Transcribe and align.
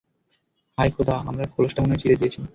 হায় 0.77 0.91
খোদা, 0.95 1.15
আমরা 1.29 1.43
খোলসটা 1.53 1.79
মনে 1.81 1.93
হয় 1.93 2.01
চিড়ে 2.01 2.19
দিয়েছি! 2.19 2.39